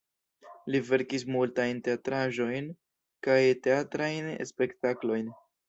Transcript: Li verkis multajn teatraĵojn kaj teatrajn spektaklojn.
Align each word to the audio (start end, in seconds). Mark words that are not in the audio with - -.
Li 0.75 0.79
verkis 0.87 1.25
multajn 1.35 1.83
teatraĵojn 1.89 2.71
kaj 3.29 3.39
teatrajn 3.69 4.35
spektaklojn. 4.55 5.33